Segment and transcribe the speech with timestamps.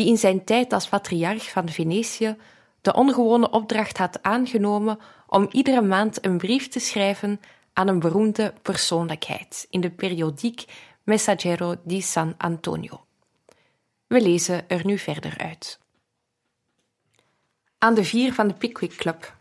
[0.00, 2.36] die in zijn tijd als patriarch van Venetië
[2.80, 7.40] de ongewone opdracht had aangenomen om iedere maand een brief te schrijven
[7.72, 10.64] aan een beroemde persoonlijkheid in de periodiek
[11.02, 13.04] Messaggero di San Antonio.
[14.06, 15.78] We lezen er nu verder uit.
[17.78, 19.36] Aan de vier van de Pickwick Club.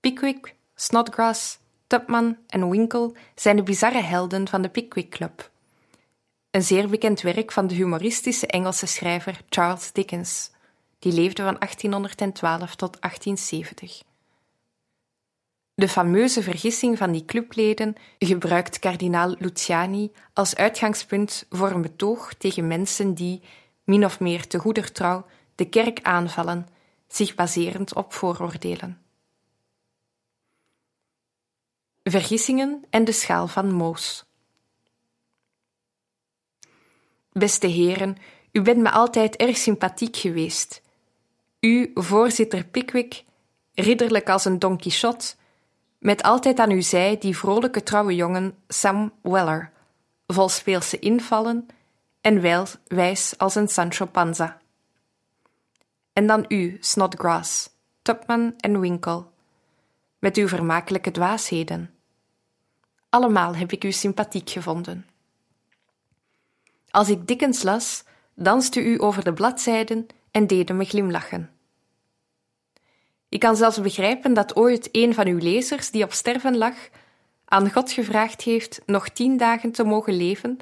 [0.00, 5.50] Pickwick, Snodgrass, Tubman en Winkle zijn de bizarre helden van de Pickwick Club.
[6.56, 10.50] Een zeer bekend werk van de humoristische Engelse schrijver Charles Dickens,
[10.98, 14.02] die leefde van 1812 tot 1870.
[15.74, 22.66] De fameuze vergissing van die clubleden gebruikt kardinaal Luciani als uitgangspunt voor een betoog tegen
[22.66, 23.42] mensen die,
[23.84, 26.68] min of meer te goeder trouw, de kerk aanvallen,
[27.06, 29.02] zich baserend op vooroordelen.
[32.02, 34.25] Vergissingen en de schaal van Moos.
[37.38, 38.16] Beste heren,
[38.52, 40.82] u bent me altijd erg sympathiek geweest.
[41.60, 43.24] U, voorzitter Pickwick,
[43.74, 45.34] ridderlijk als een Don Quixote,
[45.98, 49.70] met altijd aan uw zij die vrolijke trouwe jongen Sam Weller,
[50.26, 51.66] vol speelse invallen
[52.20, 54.60] en wel wijs als een Sancho Panza.
[56.12, 57.70] En dan u, Snodgrass,
[58.02, 59.24] Tupman en Winkle,
[60.18, 61.94] met uw vermakelijke dwaasheden.
[63.08, 65.06] Allemaal heb ik u sympathiek gevonden.
[66.96, 71.50] Als ik Dickens las, danste u over de bladzijden en deden me glimlachen.
[73.28, 76.74] Ik kan zelfs begrijpen dat ooit een van uw lezers, die op sterven lag,
[77.44, 80.58] aan God gevraagd heeft nog tien dagen te mogen leven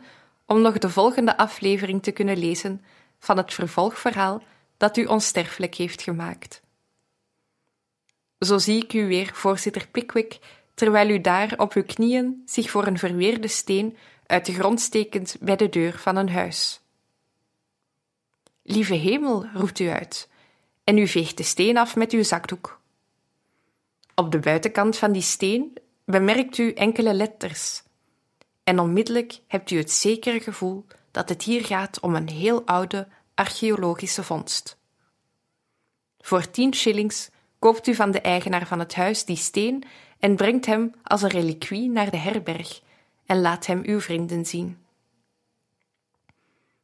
[0.46, 2.84] om nog de volgende aflevering te kunnen lezen
[3.18, 4.42] van het vervolgverhaal
[4.76, 6.62] dat u onsterfelijk heeft gemaakt.
[8.38, 10.38] Zo zie ik u weer, voorzitter Pickwick,
[10.74, 13.96] terwijl u daar op uw knieën zich voor een verweerde steen
[14.34, 16.80] uit de grond stekend bij de deur van een huis.
[18.62, 20.28] Lieve hemel, roept u uit,
[20.84, 22.80] en u veegt de steen af met uw zakdoek.
[24.14, 25.72] Op de buitenkant van die steen
[26.04, 27.82] bemerkt u enkele letters,
[28.64, 33.08] en onmiddellijk hebt u het zekere gevoel dat het hier gaat om een heel oude
[33.34, 34.78] archeologische vondst.
[36.20, 39.84] Voor tien shillings koopt u van de eigenaar van het huis die steen
[40.18, 42.82] en brengt hem als een reliquie naar de herberg
[43.26, 44.78] en laat hem uw vrienden zien.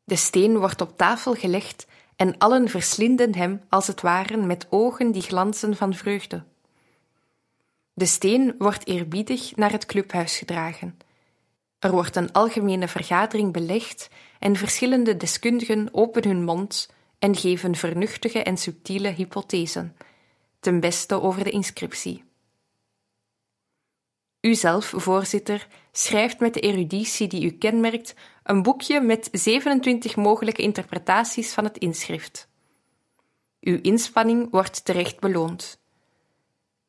[0.04, 1.86] De steen wordt op tafel gelegd
[2.16, 6.42] en allen verslinden hem als het ware met ogen die glanzen van vreugde.
[7.92, 10.98] De steen wordt eerbiedig naar het clubhuis gedragen.
[11.78, 14.08] Er wordt een algemene vergadering belegd
[14.38, 19.96] en verschillende deskundigen openen hun mond en geven vernuchtige en subtiele hypothesen,
[20.60, 22.24] ten beste over de inscriptie.
[24.40, 30.62] U zelf, voorzitter, schrijft met de eruditie die u kenmerkt een boekje met 27 mogelijke
[30.62, 32.48] interpretaties van het inschrift.
[33.60, 35.80] Uw inspanning wordt terecht beloond.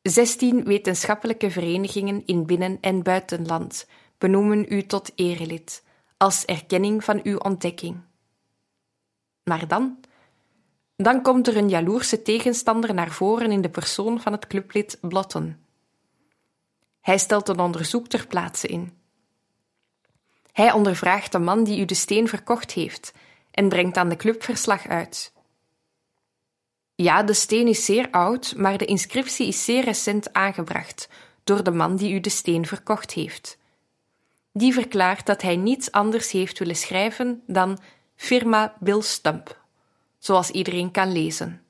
[0.02, 3.86] 16 wetenschappelijke verenigingen in binnen- en buitenland
[4.18, 5.84] benoemen u tot erelid,
[6.16, 8.00] als erkenning van uw ontdekking.
[9.44, 9.98] Maar dan?
[10.96, 15.61] Dan komt er een jaloerse tegenstander naar voren in de persoon van het clublid Blotten.
[17.02, 18.96] Hij stelt een onderzoek ter plaatse in.
[20.52, 23.12] Hij ondervraagt de man die u de steen verkocht heeft
[23.50, 25.32] en brengt aan de club verslag uit.
[26.94, 31.08] Ja, de steen is zeer oud, maar de inscriptie is zeer recent aangebracht
[31.44, 33.58] door de man die u de steen verkocht heeft.
[34.52, 37.78] Die verklaart dat hij niets anders heeft willen schrijven dan
[38.16, 39.60] firma Bill Stump,
[40.18, 41.62] zoals iedereen kan lezen.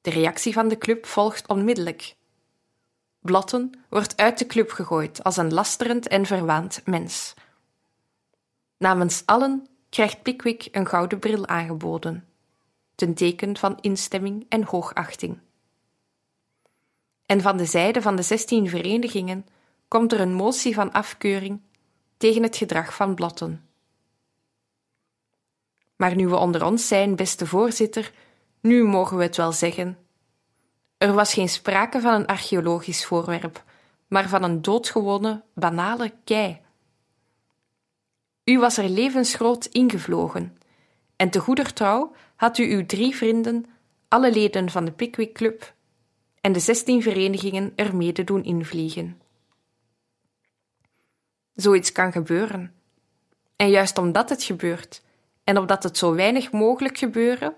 [0.00, 2.14] De reactie van de club volgt onmiddellijk.
[3.20, 7.34] Blotten wordt uit de club gegooid als een lasterend en verwaand mens.
[8.76, 12.24] Namens allen krijgt Pickwick een gouden bril aangeboden.
[12.94, 15.38] ten teken van instemming en hoogachting.
[17.26, 19.46] En van de zijde van de zestien verenigingen
[19.88, 21.60] komt er een motie van afkeuring
[22.16, 23.68] tegen het gedrag van Blotten.
[25.96, 28.12] Maar nu we onder ons zijn, beste voorzitter,
[28.60, 29.98] nu mogen we het wel zeggen.
[31.00, 33.64] Er was geen sprake van een archeologisch voorwerp,
[34.08, 36.60] maar van een doodgewone, banale kei.
[38.44, 40.58] U was er levensgroot ingevlogen,
[41.16, 43.66] en te goeder trouw had u uw drie vrienden,
[44.08, 45.74] alle leden van de Pickwick Club
[46.40, 49.20] en de zestien verenigingen er mede doen invliegen.
[51.54, 52.74] Zoiets kan gebeuren.
[53.56, 55.02] En juist omdat het gebeurt,
[55.44, 57.54] en opdat het zo weinig mogelijk gebeuren,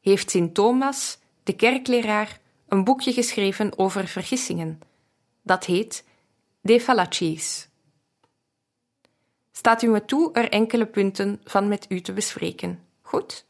[0.00, 4.80] heeft Sint Thomas, de kerkleraar, een boekje geschreven over vergissingen.
[5.42, 6.04] Dat heet
[6.60, 7.68] De Fallacies.
[9.52, 12.84] Staat u me toe er enkele punten van met u te bespreken?
[13.00, 13.46] Goed?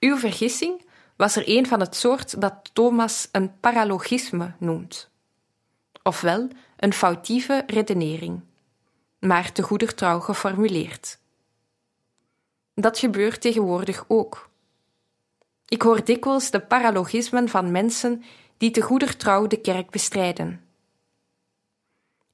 [0.00, 0.84] Uw vergissing
[1.16, 5.10] was er een van het soort dat Thomas een paralogisme noemt,
[6.02, 8.40] ofwel een foutieve redenering,
[9.18, 11.18] maar te goeder trouw geformuleerd.
[12.74, 14.50] Dat gebeurt tegenwoordig ook.
[15.68, 18.22] Ik hoor dikwijls de paralogismen van mensen
[18.56, 20.64] die te goeder trouw de kerk bestrijden.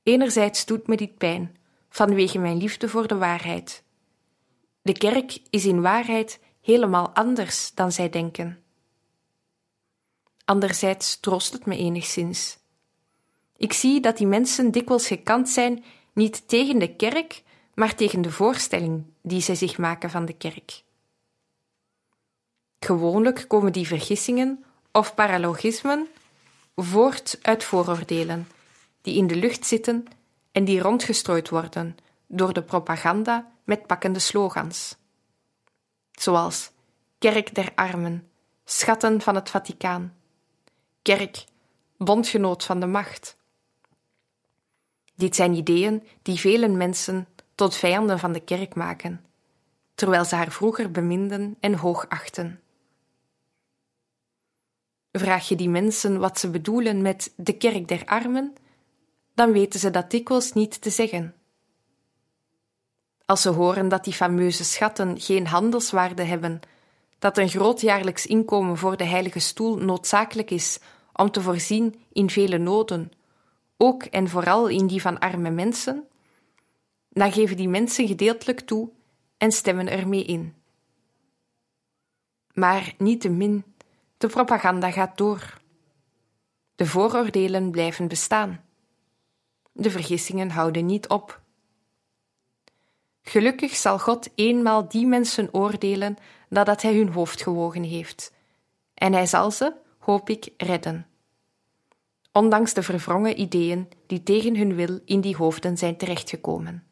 [0.03, 1.57] Enerzijds doet me dit pijn,
[1.89, 3.85] vanwege mijn liefde voor de waarheid.
[4.83, 8.63] De kerk is in waarheid helemaal anders dan zij denken.
[10.45, 12.59] Anderzijds troost het me enigszins.
[13.57, 17.43] Ik zie dat die mensen dikwijls gekant zijn niet tegen de kerk,
[17.75, 20.83] maar tegen de voorstelling die zij zich maken van de kerk.
[22.85, 26.07] Gewoonlijk komen die vergissingen of paralogismen
[26.77, 28.49] voort uit vooroordelen
[29.03, 30.07] die in de lucht zitten
[30.53, 31.97] en die rondgestrooid worden
[32.27, 34.97] door de propaganda met pakkende slogans.
[36.11, 36.71] Zoals
[37.19, 38.29] Kerk der Armen,
[38.65, 40.15] Schatten van het Vaticaan,
[41.03, 41.45] Kerk,
[41.97, 43.37] bondgenoot van de macht.
[45.15, 49.25] Dit zijn ideeën die vele mensen tot vijanden van de kerk maken,
[49.95, 52.62] terwijl ze haar vroeger beminden en hoogachten.
[55.13, 58.53] Vraag je die mensen wat ze bedoelen met de kerk der armen,
[59.35, 61.35] dan weten ze dat dikwijls niet te zeggen.
[63.25, 66.61] Als ze horen dat die fameuze schatten geen handelswaarde hebben,
[67.19, 70.79] dat een groot jaarlijks inkomen voor de heilige stoel noodzakelijk is
[71.13, 73.13] om te voorzien in vele noden,
[73.77, 76.05] ook en vooral in die van arme mensen,
[77.09, 78.91] dan geven die mensen gedeeltelijk toe
[79.37, 80.55] en stemmen ermee in.
[82.53, 83.65] Maar niettemin,
[84.23, 85.61] de propaganda gaat door.
[86.75, 88.65] De vooroordelen blijven bestaan.
[89.73, 91.41] De vergissingen houden niet op.
[93.23, 96.17] Gelukkig zal God eenmaal die mensen oordelen
[96.49, 98.33] nadat hij hun hoofd gewogen heeft,
[98.95, 101.07] en hij zal ze, hoop ik, redden.
[102.33, 106.85] Ondanks de verwrongen ideeën die tegen hun wil in die hoofden zijn terechtgekomen.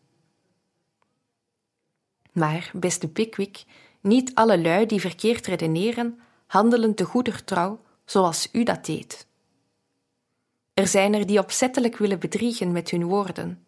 [2.33, 3.65] Maar, beste Pickwick,
[4.00, 9.26] niet alle lui die verkeerd redeneren, handelen te goeder trouw zoals u dat deed.
[10.75, 13.64] Er zijn er die opzettelijk willen bedriegen met hun woorden.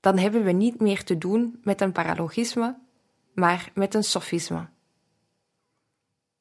[0.00, 2.78] Dan hebben we niet meer te doen met een paralogisme,
[3.34, 4.68] maar met een sofisme.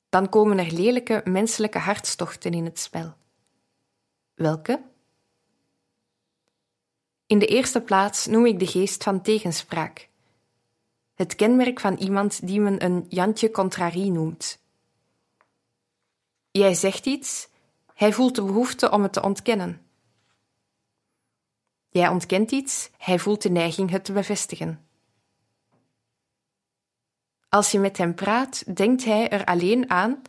[0.10, 3.13] Dan komen er lelijke menselijke hartstochten in het spel.
[4.34, 4.82] Welke?
[7.25, 10.10] In de eerste plaats noem ik de geest van tegenspraak,
[11.13, 14.59] het kenmerk van iemand die men een Jantje contrarie noemt.
[16.51, 17.48] Jij zegt iets,
[17.94, 19.82] hij voelt de behoefte om het te ontkennen.
[21.89, 24.88] Jij ontkent iets, hij voelt de neiging het te bevestigen.
[27.50, 30.22] Als je met hem praat, denkt hij er alleen aan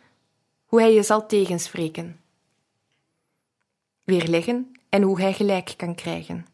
[0.64, 2.20] hoe hij je zal tegenspreken,
[4.04, 6.46] weerleggen en hoe hij gelijk kan krijgen.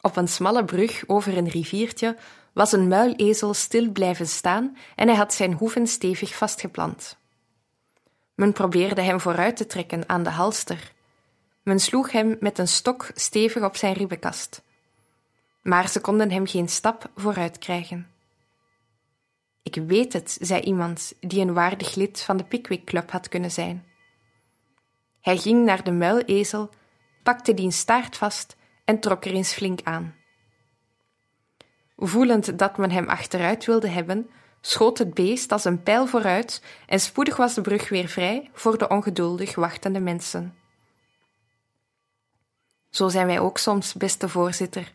[0.00, 2.16] Op een smalle brug over een riviertje
[2.52, 7.18] was een muilezel stil blijven staan en hij had zijn hoeven stevig vastgeplant.
[8.36, 10.92] Men probeerde hem vooruit te trekken aan de halster.
[11.62, 14.62] Men sloeg hem met een stok stevig op zijn ribbenkast.
[15.62, 18.10] Maar ze konden hem geen stap vooruit krijgen.
[19.62, 23.50] Ik weet het, zei iemand die een waardig lid van de Pickwick Club had kunnen
[23.50, 23.84] zijn.
[25.20, 26.70] Hij ging naar de muilezel,
[27.22, 30.14] pakte diens staart vast en trok er eens flink aan.
[31.96, 37.00] Voelend dat men hem achteruit wilde hebben, schoot het beest als een pijl vooruit en
[37.00, 40.54] spoedig was de brug weer vrij voor de ongeduldig wachtende mensen.
[42.90, 44.92] Zo zijn wij ook soms, beste voorzitter.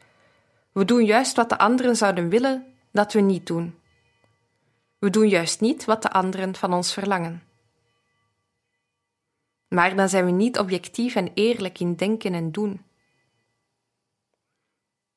[0.72, 3.80] We doen juist wat de anderen zouden willen, dat we niet doen.
[5.00, 7.44] We doen juist niet wat de anderen van ons verlangen.
[9.68, 12.86] Maar dan zijn we niet objectief en eerlijk in denken en doen.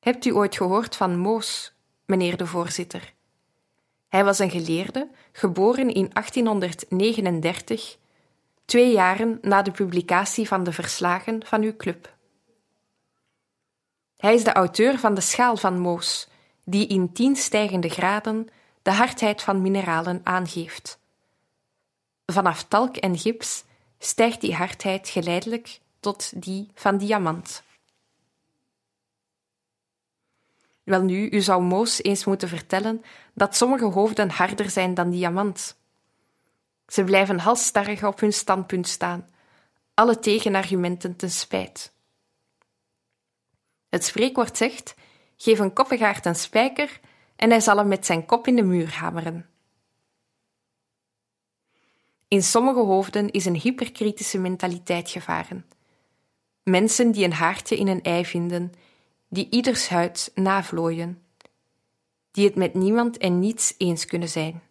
[0.01, 1.73] Hebt u ooit gehoord van Moos,
[2.05, 3.13] meneer de voorzitter?
[4.14, 7.97] Hij was een geleerde, geboren in 1839,
[8.64, 12.14] twee jaren na de publicatie van de verslagen van uw club.
[14.16, 16.28] Hij is de auteur van de schaal van Moos,
[16.64, 18.49] die in tien stijgende graden
[18.83, 20.99] de hardheid van mineralen aangeeft.
[22.26, 23.64] Vanaf talk en gips
[23.99, 27.62] stijgt die hardheid geleidelijk tot die van diamant.
[30.85, 35.76] Welnu, u zou Moos eens moeten vertellen dat sommige hoofden harder zijn dan diamant.
[36.87, 39.29] Ze blijven halsstarrig op hun standpunt staan,
[39.95, 41.93] alle tegenargumenten ten spijt.
[43.88, 44.95] Het spreekwoord zegt:
[45.37, 47.00] geef een koppegaard een spijker
[47.37, 49.49] en hij zal hem met zijn kop in de muur hameren.
[52.29, 55.67] In sommige hoofden is een hyperkritische mentaliteit gevaren.
[56.62, 58.73] Mensen die een haartje in een ei vinden,
[59.35, 61.23] die ieders huid navlooien,
[62.31, 64.62] die het met niemand en niets eens kunnen zijn.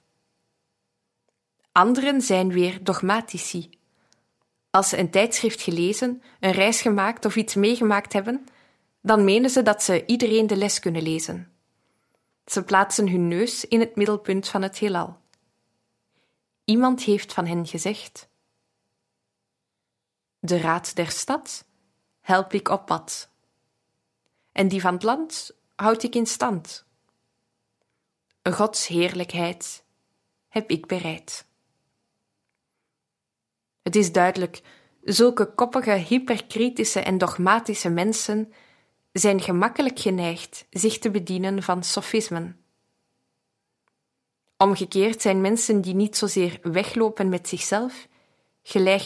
[1.72, 3.70] Anderen zijn weer dogmatici.
[4.70, 8.48] Als ze een tijdschrift gelezen, een reis gemaakt of iets meegemaakt hebben,
[9.02, 11.52] dan menen ze dat ze iedereen de les kunnen lezen.
[12.46, 15.18] Ze plaatsen hun neus in het middelpunt van het heelal.
[16.66, 18.30] Iemand heeft van hen gezegd:
[20.40, 21.66] De raad der stad
[22.22, 23.32] help ik op pad,
[24.54, 26.86] en die van het land houd ik in stand.
[28.44, 29.84] Gods heerlijkheid
[30.48, 31.46] heb ik bereid.
[33.82, 34.62] Het is duidelijk,
[35.02, 38.54] zulke koppige, hyperkritische en dogmatische mensen
[39.12, 42.58] zijn gemakkelijk geneigd zich te bedienen van sofismen.
[44.58, 48.08] Omgekeerd zijn mensen die niet zozeer weglopen met zichzelf,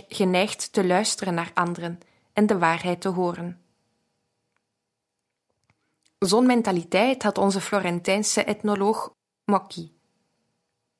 [0.08, 2.00] geneigd te luisteren naar anderen
[2.34, 3.62] en de waarheid te horen.
[6.20, 9.14] Zo'n mentaliteit had onze Florentijnse etnoloog
[9.46, 9.98] Mocchi,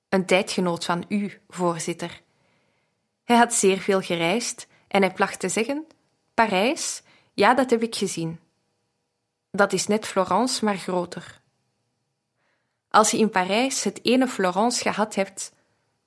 [0.10, 2.22] een tijdgenoot van u, voorzitter.
[3.24, 5.88] Hij had zeer veel gereisd en hij placht te zeggen:
[6.34, 7.02] Parijs,
[7.34, 8.40] ja, dat heb ik gezien.
[9.52, 11.42] Dat is net Florence, maar groter.
[12.90, 15.54] Als je in Parijs het ene Florence gehad hebt,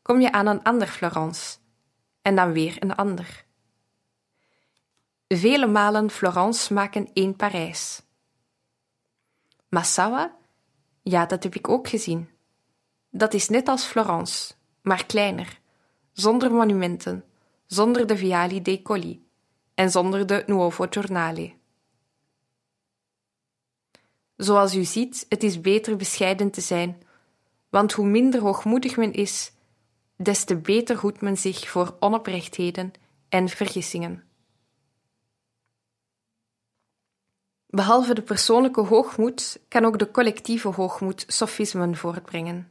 [0.03, 1.59] kom je aan een ander Florence
[2.23, 3.45] en dan weer een ander.
[5.29, 8.03] Vele malen Florence maken één Parijs.
[9.71, 10.37] Massawa?
[11.03, 12.29] Ja, dat heb ik ook gezien.
[13.11, 15.61] Dat is net als Florence, maar kleiner,
[16.13, 17.25] zonder monumenten,
[17.67, 19.27] zonder de Viali dei Colli
[19.75, 21.53] en zonder de Nuovo Giornale.
[24.37, 27.03] Zoals u ziet, het is beter bescheiden te zijn,
[27.69, 29.53] want hoe minder hoogmoedig men is,
[30.17, 32.93] des te beter hoedt men zich voor onoprechtheden
[33.29, 34.30] en vergissingen.
[37.71, 42.71] Behalve de persoonlijke hoogmoed kan ook de collectieve hoogmoed sofismen voortbrengen.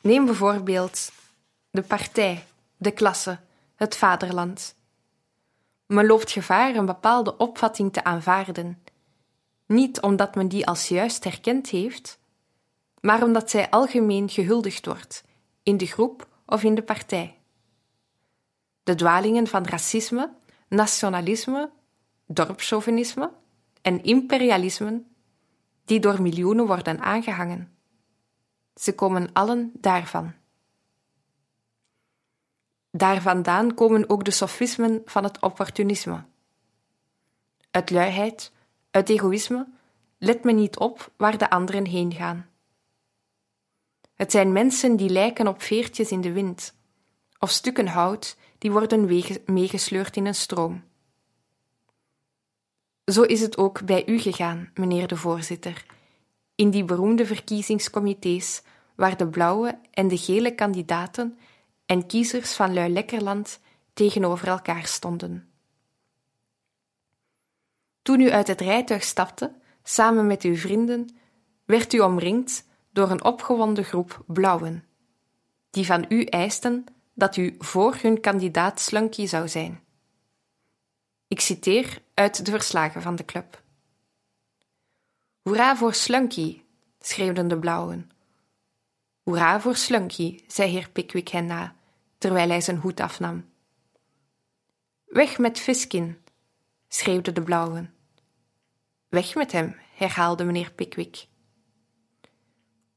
[0.00, 1.12] Neem bijvoorbeeld
[1.70, 2.44] de partij,
[2.76, 3.38] de klasse,
[3.76, 4.74] het vaderland.
[5.86, 8.82] Men loopt gevaar een bepaalde opvatting te aanvaarden,
[9.66, 12.18] niet omdat men die als juist herkend heeft,
[13.00, 15.24] maar omdat zij algemeen gehuldigd wordt,
[15.62, 17.38] in de groep of in de partij.
[18.82, 20.30] De dwalingen van racisme,
[20.68, 21.70] nationalisme,
[22.32, 23.32] dorpschauvinisme
[23.82, 25.02] en imperialisme,
[25.84, 27.76] die door miljoenen worden aangehangen.
[28.74, 30.32] Ze komen allen daarvan.
[32.90, 36.24] Daar vandaan komen ook de sofismen van het opportunisme.
[37.70, 38.52] Uit luiheid,
[38.90, 39.66] uit egoïsme,
[40.18, 42.46] let men niet op waar de anderen heen gaan.
[44.14, 46.74] Het zijn mensen die lijken op veertjes in de wind,
[47.38, 49.04] of stukken hout die worden
[49.46, 50.82] meegesleurd in een stroom.
[53.04, 55.86] Zo is het ook bij u gegaan, meneer de voorzitter,
[56.54, 58.62] in die beroemde verkiezingscomité's
[58.94, 61.38] waar de blauwe en de gele kandidaten
[61.86, 63.60] en kiezers van Luilekkerland
[63.94, 65.48] tegenover elkaar stonden.
[68.02, 71.16] Toen u uit het rijtuig stapte, samen met uw vrienden,
[71.64, 74.84] werd u omringd door een opgewonden groep blauwen,
[75.70, 79.80] die van u eisten dat u voor hun kandidaat Slunky zou zijn.
[81.32, 83.62] Ik citeer uit de verslagen van de club.
[85.42, 86.62] Hoera voor Slunky,
[87.00, 88.10] schreeuwden de blauwen.
[89.22, 91.74] Hoera voor Slunky, zei heer Pickwick hen na,
[92.18, 93.48] terwijl hij zijn hoed afnam.
[95.04, 96.18] Weg met Fiskin,
[96.88, 97.94] schreeuwden de blauwen.
[99.08, 101.26] Weg met hem, herhaalde meneer Pickwick.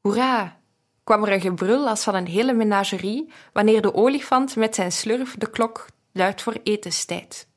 [0.02, 0.60] Hoera!
[1.04, 5.36] kwam er een gebrul als van een hele menagerie wanneer de olifant met zijn slurf
[5.36, 7.48] de klok luidt voor etenstijd.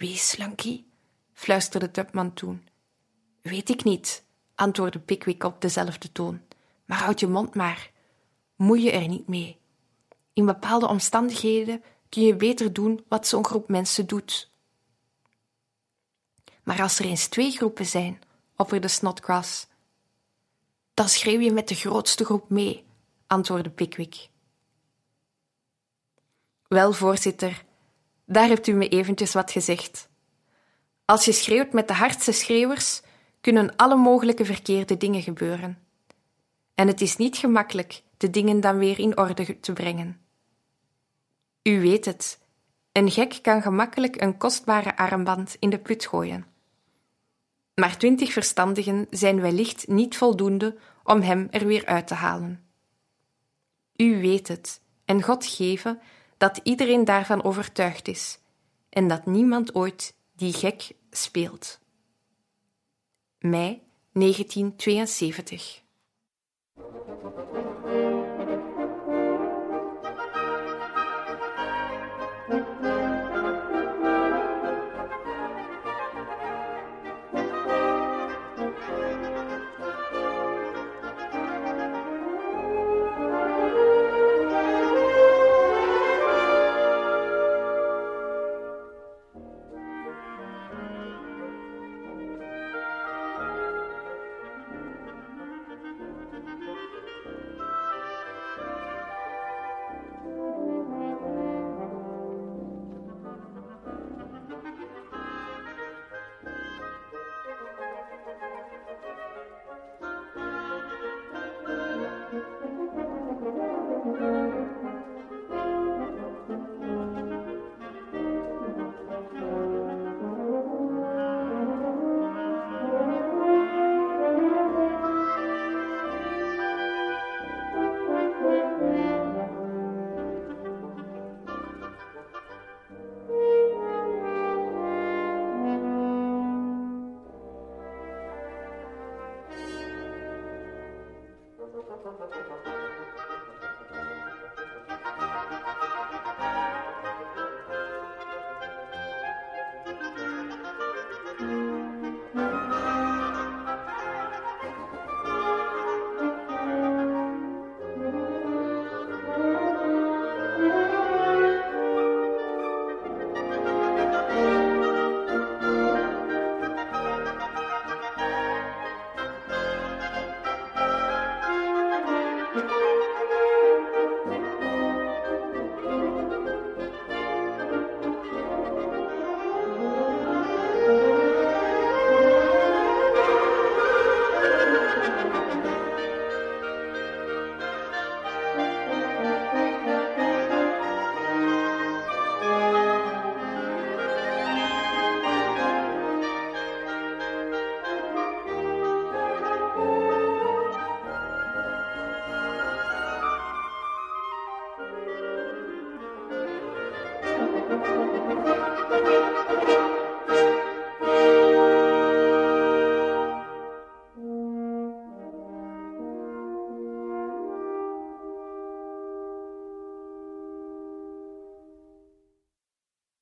[0.00, 0.84] Wie is Slunky?
[1.32, 1.90] fluisterde
[2.34, 2.68] toen.
[3.42, 6.40] Weet ik niet, antwoordde Pickwick op dezelfde toon.
[6.84, 7.90] Maar houd je mond maar.
[8.56, 9.60] Moei je er niet mee.
[10.32, 14.50] In bepaalde omstandigheden kun je beter doen wat zo'n groep mensen doet.
[16.62, 18.20] Maar als er eens twee groepen zijn,
[18.56, 19.66] opperde Snodgrass.
[20.94, 22.84] Dan schreeuw je met de grootste groep mee,
[23.26, 24.28] antwoordde Pickwick.
[26.68, 27.64] Wel, voorzitter,
[28.32, 30.08] daar hebt u me eventjes wat gezegd.
[31.04, 33.02] Als je schreeuwt met de hardste schreeuwers,
[33.40, 35.78] kunnen alle mogelijke verkeerde dingen gebeuren.
[36.74, 40.20] En het is niet gemakkelijk de dingen dan weer in orde te brengen.
[41.62, 42.40] U weet het,
[42.92, 46.46] een gek kan gemakkelijk een kostbare armband in de put gooien.
[47.74, 52.64] Maar twintig verstandigen zijn wellicht niet voldoende om hem er weer uit te halen.
[53.96, 56.00] U weet het, en God geven
[56.40, 58.38] dat iedereen daarvan overtuigd is,
[58.88, 61.80] en dat niemand ooit die gek speelt.
[63.38, 63.82] Mei
[64.12, 65.82] 1972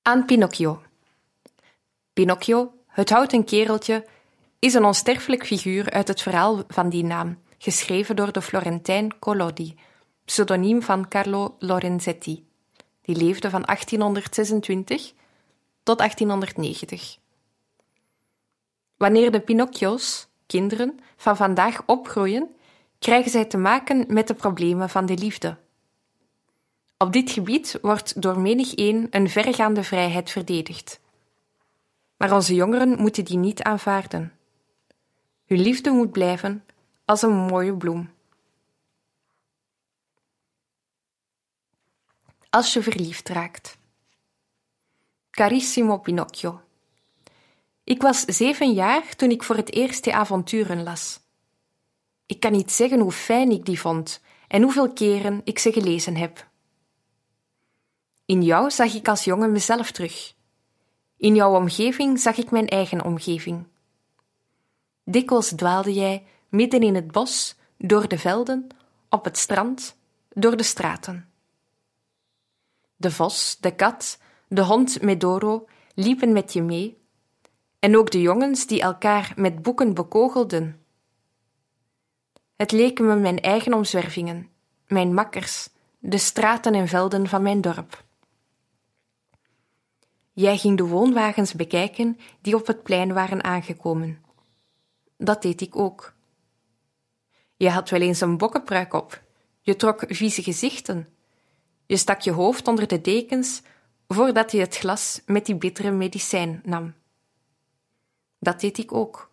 [0.08, 0.82] aan Pinocchio.
[2.12, 4.06] Pinocchio, het houten kereltje,
[4.58, 9.78] is een onsterfelijk figuur uit het verhaal van die naam, geschreven door de Florentijn Collodi,
[10.24, 12.46] pseudoniem van Carlo Lorenzetti.
[13.02, 15.12] Die leefde van 1826
[15.82, 17.18] tot 1890.
[18.96, 22.54] Wanneer de Pinocchio's, kinderen, van vandaag opgroeien,
[22.98, 25.56] krijgen zij te maken met de problemen van de liefde.
[26.98, 31.00] Op dit gebied wordt door menig een een verregaande vrijheid verdedigd.
[32.16, 34.32] Maar onze jongeren moeten die niet aanvaarden.
[35.46, 36.64] Hun liefde moet blijven
[37.04, 38.10] als een mooie bloem.
[42.50, 43.78] Als je verliefd raakt.
[45.30, 46.60] Carissimo Pinocchio.
[47.84, 51.20] Ik was zeven jaar toen ik voor het eerst de avonturen las.
[52.26, 56.16] Ik kan niet zeggen hoe fijn ik die vond en hoeveel keren ik ze gelezen
[56.16, 56.47] heb.
[58.28, 60.34] In jou zag ik als jongen mezelf terug.
[61.16, 63.66] In jouw omgeving zag ik mijn eigen omgeving.
[65.04, 68.66] Dikwijls dwaalde jij midden in het bos door de velden,
[69.08, 69.96] op het strand,
[70.28, 71.28] door de straten.
[72.96, 76.98] De vos, de kat, de hond Medoro liepen met je mee,
[77.78, 80.82] en ook de jongens die elkaar met boeken bekogelden.
[82.56, 84.50] Het leken me mijn eigen omzwervingen,
[84.86, 88.06] mijn makkers, de straten en velden van mijn dorp.
[90.38, 94.22] Jij ging de woonwagens bekijken die op het plein waren aangekomen.
[95.16, 96.14] Dat deed ik ook.
[97.56, 99.22] Je had wel eens een bokkenpruik op,
[99.60, 101.08] je trok vieze gezichten,
[101.86, 103.62] je stak je hoofd onder de dekens
[104.08, 106.94] voordat je het glas met die bittere medicijn nam.
[108.38, 109.30] Dat deed ik ook.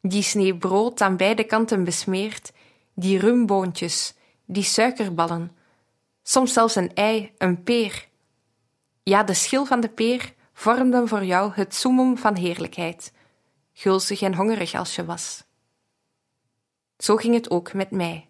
[0.00, 2.52] Die snee brood aan beide kanten besmeerd,
[2.94, 5.56] die rumboontjes, die suikerballen,
[6.22, 8.12] soms zelfs een ei, een peer.
[9.04, 13.12] Ja, de schil van de peer vormden voor jou het summum van heerlijkheid,
[13.72, 15.44] gulzig en hongerig als je was.
[16.98, 18.28] Zo ging het ook met mij.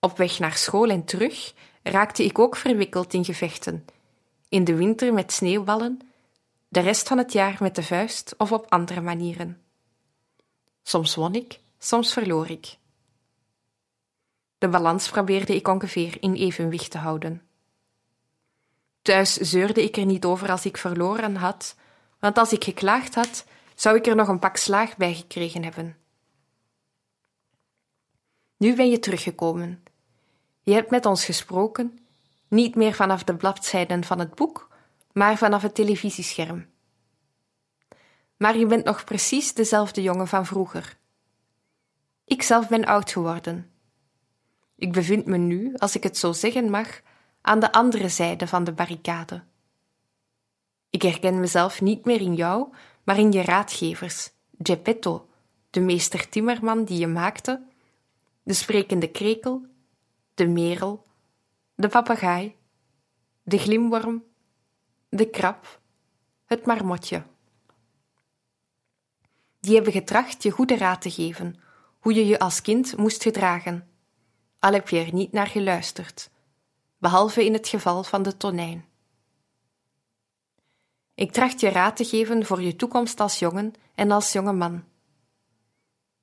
[0.00, 3.84] Op weg naar school en terug raakte ik ook verwikkeld in gevechten,
[4.48, 6.00] in de winter met sneeuwballen,
[6.68, 9.62] de rest van het jaar met de vuist of op andere manieren.
[10.82, 12.76] Soms won ik, soms verloor ik.
[14.58, 17.45] De balans probeerde ik ongeveer in evenwicht te houden.
[19.06, 21.76] Thuis zeurde ik er niet over als ik verloren had,
[22.18, 25.96] want als ik geklaagd had, zou ik er nog een pak slaag bij gekregen hebben.
[28.56, 29.82] Nu ben je teruggekomen.
[30.62, 31.98] Je hebt met ons gesproken,
[32.48, 34.68] niet meer vanaf de bladzijden van het boek,
[35.12, 36.66] maar vanaf het televisiescherm.
[38.36, 40.96] Maar je bent nog precies dezelfde jongen van vroeger.
[42.24, 43.70] Ik zelf ben oud geworden.
[44.76, 47.00] Ik bevind me nu, als ik het zo zeggen mag,
[47.46, 49.42] aan de andere zijde van de barricade.
[50.90, 52.72] Ik herken mezelf niet meer in jou,
[53.04, 55.28] maar in je raadgevers, Geppetto,
[55.70, 57.62] de meester timmerman die je maakte,
[58.42, 59.66] de sprekende krekel,
[60.34, 61.06] de merel,
[61.74, 62.56] de papegaai,
[63.42, 64.24] de glimworm,
[65.08, 65.80] de krab,
[66.44, 67.22] het marmotje.
[69.60, 71.60] Die hebben getracht je goede raad te geven,
[71.98, 73.88] hoe je je als kind moest gedragen,
[74.58, 76.30] al heb je er niet naar geluisterd,
[76.98, 78.84] behalve in het geval van de tonijn.
[81.14, 84.84] Ik tracht je raad te geven voor je toekomst als jongen en als jonge man.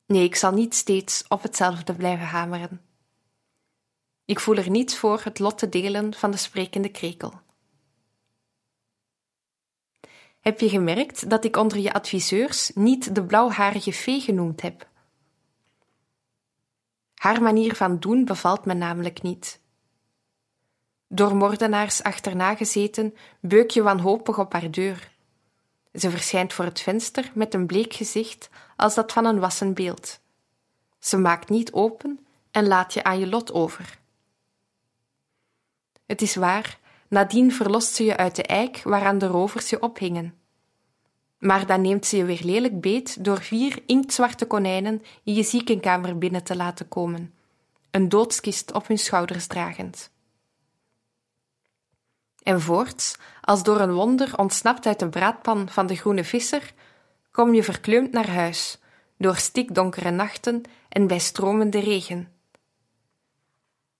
[0.05, 2.81] Nee, ik zal niet steeds op hetzelfde blijven hameren.
[4.25, 7.41] Ik voel er niets voor het lot te delen van de sprekende krekel.
[10.39, 14.89] Heb je gemerkt dat ik onder je adviseurs niet de blauwharige vee genoemd heb?
[17.13, 19.62] Haar manier van doen bevalt me namelijk niet.
[21.15, 25.11] Door moordenaars achterna gezeten, beuk je wanhopig op haar deur.
[25.93, 30.19] Ze verschijnt voor het venster met een bleek gezicht als dat van een wassen beeld.
[30.99, 33.99] Ze maakt niet open en laat je aan je lot over.
[36.05, 40.35] Het is waar, nadien verlost ze je uit de eik waaraan de rovers je ophingen.
[41.37, 46.17] Maar dan neemt ze je weer lelijk beet door vier inktzwarte konijnen in je ziekenkamer
[46.17, 47.33] binnen te laten komen,
[47.91, 50.11] een doodskist op hun schouders dragend.
[52.43, 56.73] En voorts, als door een wonder ontsnapt uit de braadpan van de groene visser,
[57.31, 58.77] kom je verkleumd naar huis,
[59.17, 62.31] door stikdonkere nachten en bij stromende regen.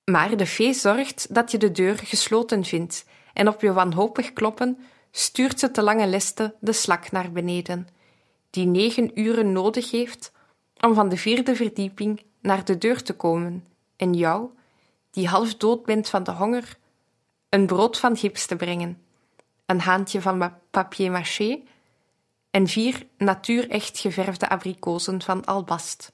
[0.06, 4.78] Maar de fee zorgt dat je de deur gesloten vindt, en op je wanhopig kloppen
[5.12, 7.88] stuurt ze te lange leste de slak naar beneden,
[8.50, 10.32] die negen uren nodig heeft
[10.80, 14.50] om van de vierde verdieping naar de deur te komen en jou,
[15.12, 16.78] die half dood bent van de honger,
[17.54, 19.02] een brood van gips te brengen,
[19.66, 21.62] een haantje van papier maché
[22.50, 26.12] en vier natuurecht geverfde abrikozen van albast.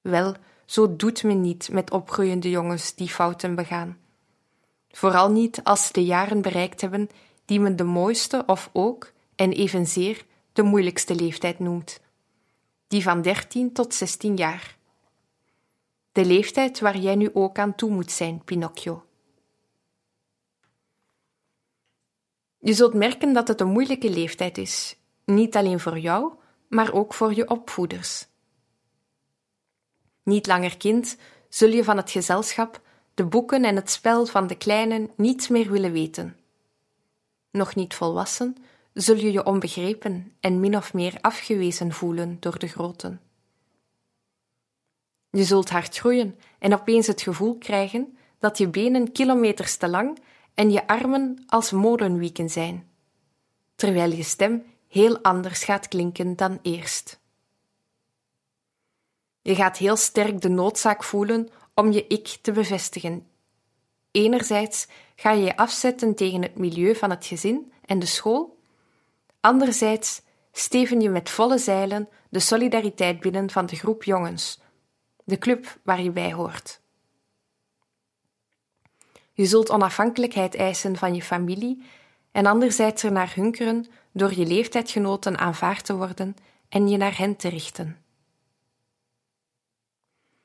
[0.00, 0.34] Wel,
[0.66, 3.98] zo doet men niet met opgroeiende jongens die fouten begaan.
[4.90, 7.08] Vooral niet als ze de jaren bereikt hebben
[7.44, 12.00] die men de mooiste of ook, en evenzeer, de moeilijkste leeftijd noemt.
[12.88, 14.76] Die van 13 tot 16 jaar.
[16.12, 19.04] De leeftijd waar jij nu ook aan toe moet zijn, Pinocchio.
[22.64, 26.32] Je zult merken dat het een moeilijke leeftijd is, niet alleen voor jou,
[26.68, 28.26] maar ook voor je opvoeders.
[30.22, 31.16] Niet langer kind,
[31.48, 32.80] zul je van het gezelschap,
[33.14, 36.36] de boeken en het spel van de kleinen niets meer willen weten.
[37.50, 38.56] Nog niet volwassen,
[38.92, 43.20] zul je je onbegrepen en min of meer afgewezen voelen door de groten.
[45.30, 50.18] Je zult hard groeien en opeens het gevoel krijgen dat je benen kilometers te lang
[50.54, 52.90] en je armen als molenwieken zijn,
[53.74, 57.20] terwijl je stem heel anders gaat klinken dan eerst.
[59.42, 63.26] Je gaat heel sterk de noodzaak voelen om je ik te bevestigen.
[64.10, 64.86] Enerzijds
[65.16, 68.58] ga je je afzetten tegen het milieu van het gezin en de school,
[69.40, 74.60] anderzijds steven je met volle zeilen de solidariteit binnen van de groep jongens,
[75.24, 76.81] de club waar je bij hoort.
[79.32, 81.82] Je zult onafhankelijkheid eisen van je familie
[82.32, 86.36] en anderzijds er naar hunkeren door je leeftijdgenoten aanvaard te worden
[86.68, 87.96] en je naar hen te richten.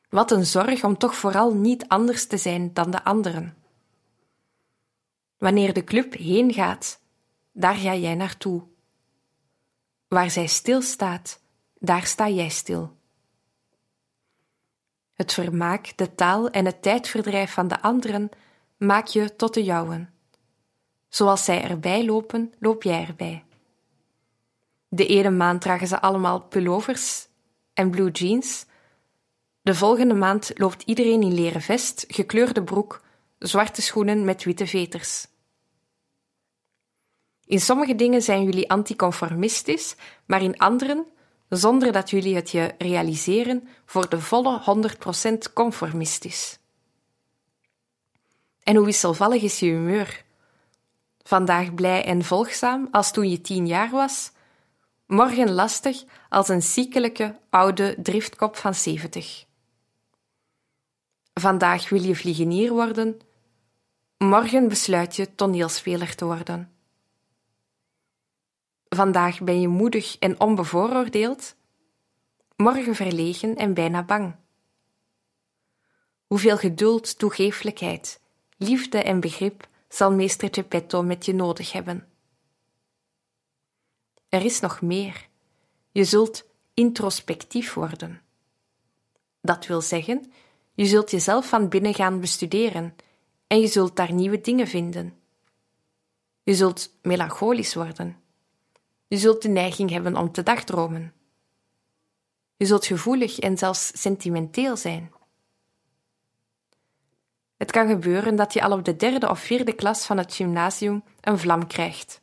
[0.09, 3.57] Wat een zorg om toch vooral niet anders te zijn dan de anderen.
[5.37, 6.99] Wanneer de club heen gaat,
[7.51, 8.63] daar ga jij naartoe.
[10.07, 11.41] Waar zij stilstaat,
[11.79, 12.95] daar sta jij stil.
[15.13, 18.29] Het vermaak, de taal en het tijdverdrijf van de anderen
[18.77, 20.13] maak je tot de jouwen.
[21.09, 23.43] Zoals zij erbij lopen, loop jij erbij.
[24.87, 27.27] De ene maand dragen ze allemaal pullovers
[27.73, 28.65] en blue jeans.
[29.61, 33.01] De volgende maand loopt iedereen in leren vest, gekleurde broek,
[33.39, 35.27] zwarte schoenen met witte veters.
[37.45, 41.05] In sommige dingen zijn jullie anticonformistisch, maar in anderen,
[41.49, 44.61] zonder dat jullie het je realiseren, voor de volle
[45.49, 46.59] 100% conformistisch.
[48.67, 50.23] En hoe wisselvallig is je humeur?
[51.23, 54.31] Vandaag blij en volgzaam als toen je tien jaar was,
[55.05, 59.45] morgen lastig als een ziekelijke oude driftkop van zeventig.
[61.33, 63.19] Vandaag wil je vliegenier worden,
[64.17, 66.71] morgen besluit je toneelspeler te worden.
[68.89, 71.55] Vandaag ben je moedig en onbevooroordeeld,
[72.55, 74.35] morgen verlegen en bijna bang.
[76.25, 78.25] Hoeveel geduld, toegeeflijkheid,
[78.57, 82.07] liefde en begrip zal meester Geppetto met je nodig hebben.
[84.29, 85.27] Er is nog meer.
[85.91, 88.21] Je zult introspectief worden.
[89.41, 90.31] Dat wil zeggen,
[90.73, 92.95] je zult jezelf van binnen gaan bestuderen
[93.47, 95.17] en je zult daar nieuwe dingen vinden.
[96.43, 98.17] Je zult melancholisch worden.
[99.07, 101.13] Je zult de neiging hebben om te dagdromen.
[102.57, 105.11] Je zult gevoelig en zelfs sentimenteel zijn.
[107.57, 111.03] Het kan gebeuren dat je al op de derde of vierde klas van het gymnasium
[111.21, 112.21] een vlam krijgt.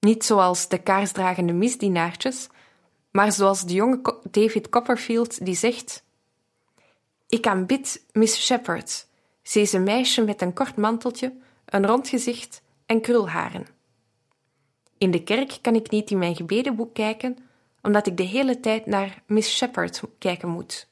[0.00, 2.48] Niet zoals de kaarsdragende misdienaartjes,
[3.10, 6.04] maar zoals de jonge David Copperfield die zegt:
[7.28, 9.06] Ik aanbid Miss Shepherd.
[9.42, 11.32] Ze is een meisje met een kort manteltje,
[11.64, 13.66] een rond gezicht en krulharen.
[14.98, 17.38] In de kerk kan ik niet in mijn gebedenboek kijken,
[17.82, 20.88] omdat ik de hele tijd naar Miss Shepherd kijken moet.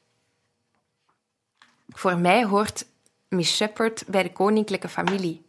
[1.87, 2.85] Voor mij hoort
[3.27, 5.45] Miss Shepherd bij de koninklijke familie.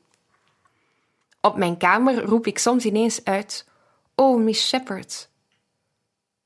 [1.40, 3.68] Op mijn kamer roep ik soms ineens uit:
[4.14, 5.28] Oh, Miss Shepherd.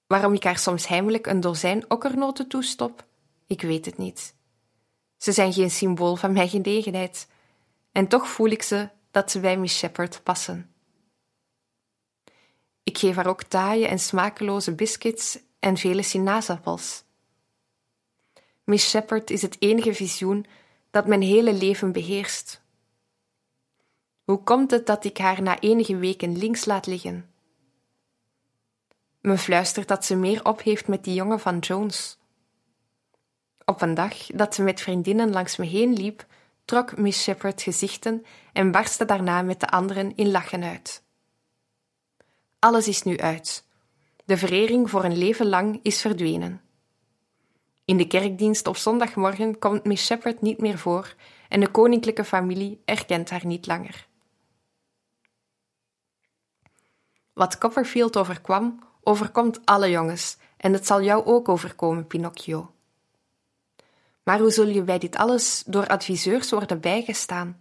[0.07, 3.05] Waarom ik haar soms heimelijk een dozijn okkernoten toestop,
[3.47, 4.35] ik weet het niet.
[5.17, 7.29] Ze zijn geen symbool van mijn genegenheid,
[7.93, 10.73] en toch voel ik ze dat ze bij Miss Shepherd passen.
[12.83, 17.05] Ik geef haar ook taaie en smakeloze biscuits en vele sinaasappels.
[18.69, 20.47] Miss Shepherd is het enige visioen
[20.91, 22.63] dat mijn hele leven beheerst.
[24.25, 27.31] Hoe komt het dat ik haar na enige weken links laat liggen?
[29.21, 32.19] Me fluistert dat ze meer op heeft met die jongen van Jones.
[33.65, 36.27] Op een dag dat ze met vriendinnen langs me heen liep,
[36.65, 41.03] trok Miss Shepherd gezichten en barstte daarna met de anderen in lachen uit.
[42.59, 43.65] Alles is nu uit.
[44.25, 46.68] De verering voor een leven lang is verdwenen.
[47.89, 51.15] In de kerkdienst op zondagmorgen komt Miss Shepherd niet meer voor
[51.49, 54.07] en de koninklijke familie erkent haar niet langer.
[57.33, 62.73] Wat Copperfield overkwam, overkomt alle jongens en het zal jou ook overkomen, Pinocchio.
[64.23, 67.61] Maar hoe zul je bij dit alles door adviseurs worden bijgestaan?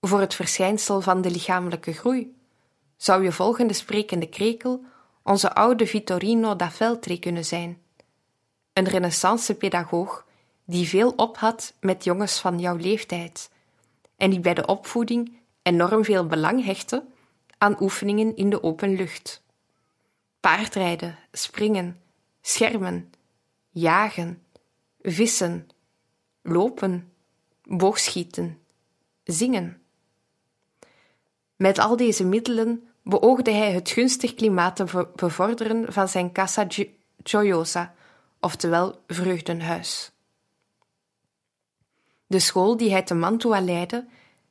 [0.00, 2.36] Voor het verschijnsel van de lichamelijke groei
[2.96, 4.84] zou je volgende sprekende krekel
[5.22, 7.79] onze oude Vittorino da Feltri kunnen zijn
[8.72, 10.26] een renaissance-pedagoog
[10.64, 13.50] die veel op had met jongens van jouw leeftijd
[14.16, 17.04] en die bij de opvoeding enorm veel belang hechtte
[17.58, 19.42] aan oefeningen in de open lucht.
[20.40, 22.00] Paardrijden, springen,
[22.40, 23.12] schermen,
[23.70, 24.42] jagen,
[25.02, 25.68] vissen,
[26.42, 27.12] lopen,
[27.62, 28.58] boogschieten,
[29.24, 29.82] zingen.
[31.56, 36.66] Met al deze middelen beoogde hij het gunstig klimaat te bevorderen van zijn Casa
[37.22, 37.94] Gioiosa,
[38.40, 40.12] oftewel vreugdenhuis.
[42.26, 44.08] De school die hij te Mantua leidde,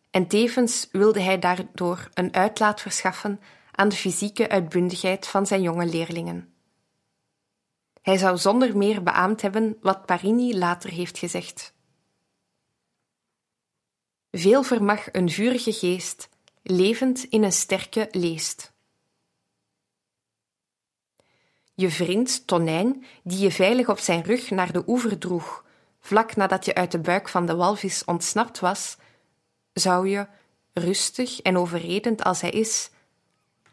[0.10, 3.40] en tevens wilde hij daardoor een uitlaat verschaffen
[3.72, 6.54] aan de fysieke uitbundigheid van zijn jonge leerlingen.
[8.02, 11.74] Hij zou zonder meer beaamd hebben wat Parini later heeft gezegd.
[14.32, 16.30] Veel vermag een vurige geest,
[16.62, 18.74] levend in een sterke leest.
[21.80, 25.66] Je vriend Tonijn, die je veilig op zijn rug naar de oever droeg,
[26.00, 28.98] vlak nadat je uit de buik van de walvis ontsnapt was,
[29.74, 30.28] zou je,
[30.74, 32.90] rustig en overredend als hij is,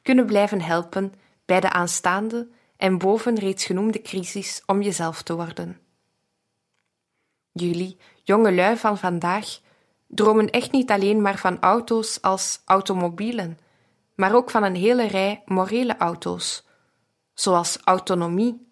[0.02, 1.14] kunnen blijven helpen
[1.44, 5.78] bij de aanstaande en boven reeds genoemde crisis om jezelf te worden.
[7.52, 9.60] Jullie, jonge lui van vandaag,
[10.06, 13.58] dromen echt niet alleen maar van auto's als automobielen,
[14.14, 16.64] maar ook van een hele rij morele auto's,
[17.36, 18.66] zoals autonomie,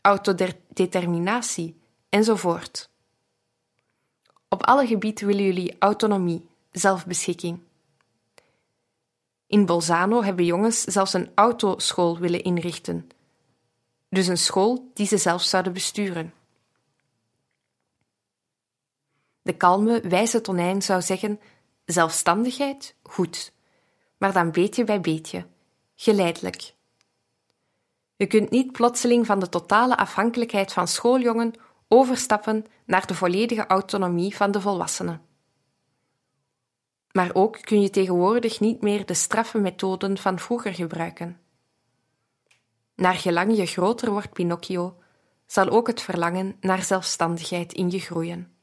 [0.00, 2.90] autodeterminatie enzovoort.
[4.48, 7.60] Op alle gebieden willen jullie autonomie, zelfbeschikking.
[9.46, 13.08] In Bolzano hebben jongens zelfs een autoschool willen inrichten,
[14.08, 16.34] dus een school die ze zelf zouden besturen.
[19.42, 21.40] De kalme, wijze tonijn zou zeggen:
[21.84, 23.52] zelfstandigheid, goed,
[24.18, 25.46] maar dan beetje bij beetje,
[25.94, 26.74] geleidelijk.
[28.22, 31.52] Je kunt niet plotseling van de totale afhankelijkheid van schooljongen
[31.88, 35.22] overstappen naar de volledige autonomie van de volwassenen.
[37.12, 41.40] Maar ook kun je tegenwoordig niet meer de straffe methoden van vroeger gebruiken.
[42.94, 44.96] Naar gelang je groter wordt, Pinocchio,
[45.46, 48.56] zal ook het verlangen naar zelfstandigheid in je groeien.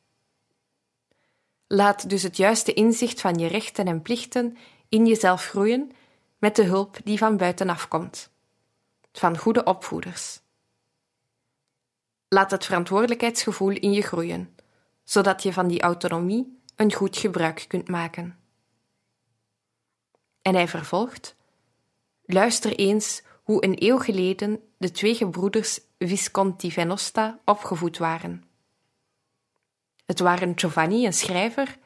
[1.68, 4.58] Laat dus het juiste inzicht van je rechten en plichten
[4.90, 5.92] in jezelf groeien
[6.38, 8.32] met de hulp die van buitenaf komt,
[9.12, 10.42] van goede opvoeders.
[12.28, 14.56] Laat het verantwoordelijkheidsgevoel in je groeien,
[15.04, 18.40] zodat je van die autonomie een goed gebruik kunt maken.
[20.42, 21.36] En hij vervolgt:
[22.26, 28.44] Luister eens hoe een eeuw geleden de twee gebroeders Visconti Venosta opgevoed waren.
[30.06, 31.78] Het waren Giovanni, een schrijver,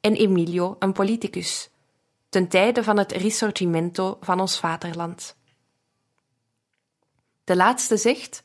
[0.00, 1.70] en Emilio, een politicus,
[2.28, 5.36] ten tijde van het Risorgimento van ons vaderland.
[7.50, 8.42] De laatste zegt: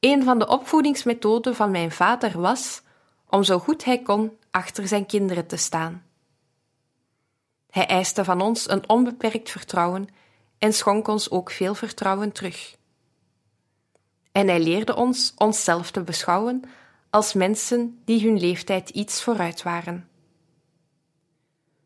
[0.00, 2.82] Een van de opvoedingsmethoden van mijn vader was
[3.28, 6.04] om zo goed hij kon achter zijn kinderen te staan.
[7.70, 10.08] Hij eiste van ons een onbeperkt vertrouwen
[10.58, 12.76] en schonk ons ook veel vertrouwen terug.
[14.32, 16.62] En hij leerde ons onszelf te beschouwen
[17.10, 20.08] als mensen die hun leeftijd iets vooruit waren.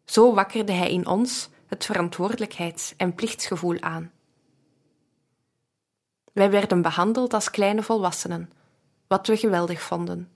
[0.04, 4.12] Zo wakkerde hij in ons het verantwoordelijkheids- en plichtsgevoel aan.
[6.32, 8.52] Wij werden behandeld als kleine volwassenen,
[9.06, 10.30] wat we geweldig vonden.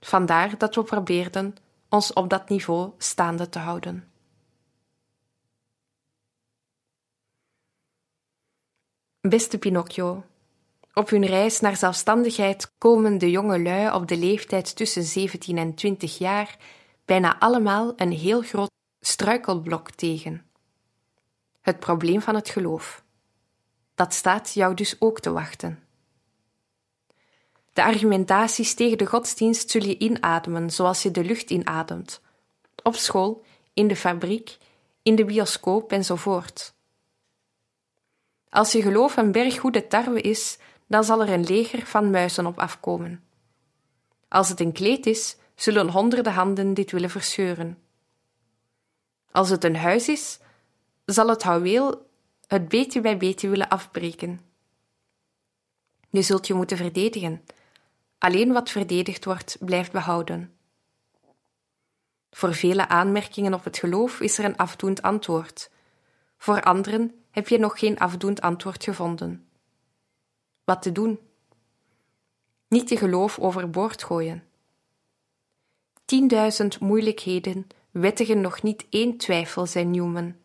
[0.00, 1.56] Vandaar dat we probeerden
[1.88, 4.10] ons op dat niveau staande te houden.
[9.20, 10.24] Beste Pinocchio,
[10.94, 15.74] op hun reis naar zelfstandigheid komen de jonge lui op de leeftijd tussen 17 en
[15.74, 16.56] 20 jaar
[17.04, 20.46] bijna allemaal een heel groot struikelblok tegen.
[21.60, 23.04] Het probleem van het geloof.
[23.96, 25.82] Dat staat jou dus ook te wachten.
[27.72, 32.20] De argumentaties tegen de godsdienst zul je inademen zoals je de lucht inademt.
[32.82, 34.56] Op school, in de fabriek,
[35.02, 36.74] in de bioscoop enzovoort.
[38.48, 42.46] Als je geloof een berg goede tarwe is, dan zal er een leger van muizen
[42.46, 43.24] op afkomen.
[44.28, 47.78] Als het een kleed is, zullen honderden handen dit willen verscheuren.
[49.30, 50.38] Als het een huis is,
[51.04, 52.05] zal het houweel
[52.46, 54.40] het beetje bij beetje willen afbreken.
[56.10, 57.44] Je zult je moeten verdedigen.
[58.18, 60.56] Alleen wat verdedigd wordt, blijft behouden.
[62.30, 65.70] Voor vele aanmerkingen op het geloof is er een afdoend antwoord.
[66.36, 69.48] Voor anderen heb je nog geen afdoend antwoord gevonden.
[70.64, 71.18] Wat te doen?
[72.68, 74.44] Niet je geloof overboord gooien.
[76.04, 80.36] Tienduizend moeilijkheden wettigen nog niet één twijfel, zei Newman.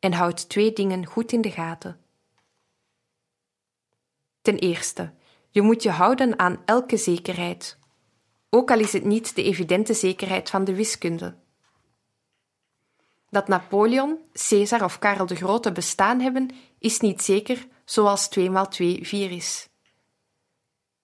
[0.00, 2.00] En houd twee dingen goed in de gaten.
[4.42, 5.12] Ten eerste,
[5.50, 7.78] je moet je houden aan elke zekerheid,
[8.50, 11.34] ook al is het niet de evidente zekerheid van de wiskunde.
[13.28, 18.68] Dat Napoleon, Caesar of Karel de Grote bestaan hebben, is niet zeker, zoals 2 maal
[18.68, 19.68] 2 4 is.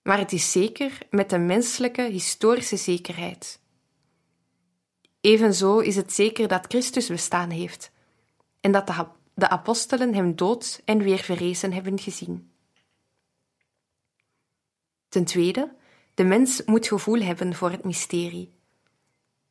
[0.02, 3.60] Maar het is zeker met een menselijke historische zekerheid.
[5.20, 7.92] Evenzo is het zeker dat Christus bestaan heeft
[8.66, 12.52] en dat de, de apostelen hem dood en weer verrezen hebben gezien.
[15.08, 15.74] Ten tweede,
[16.14, 18.54] de mens moet gevoel hebben voor het mysterie.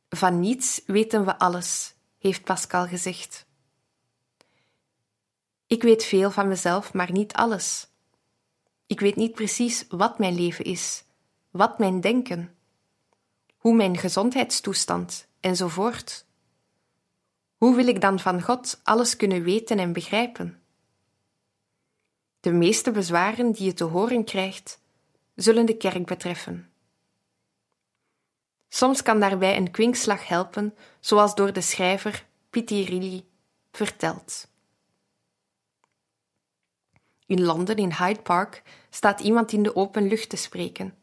[0.08, 3.46] Van niets weten we alles heeft Pascal gezegd.
[5.66, 7.88] Ik weet veel van mezelf, maar niet alles.
[8.86, 11.04] Ik weet niet precies wat mijn leven is,
[11.50, 12.56] wat mijn denken,
[13.56, 16.25] hoe mijn gezondheidstoestand enzovoort.
[17.66, 20.62] Hoe wil ik dan van God alles kunnen weten en begrijpen?
[22.40, 24.80] De meeste bezwaren die je te horen krijgt,
[25.34, 26.70] zullen de kerk betreffen.
[28.68, 33.24] Soms kan daarbij een kwinkslag helpen, zoals door de schrijver Pitti
[33.72, 34.48] verteld.
[37.26, 40.94] In Londen, in Hyde Park, staat iemand in de open lucht te spreken.